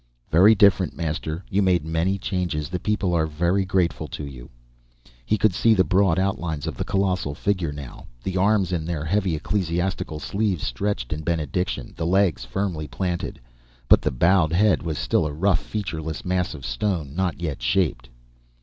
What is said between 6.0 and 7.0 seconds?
outlines of the